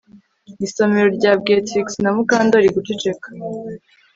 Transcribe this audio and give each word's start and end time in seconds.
Isomero 0.65 1.07
ryabwiye 1.17 1.59
Trix 1.67 1.87
na 2.03 2.09
Mukandoli 2.15 2.67
guceceka 2.75 3.27